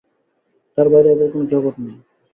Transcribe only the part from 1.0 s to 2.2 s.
এদের কোনো জগৎ নেই।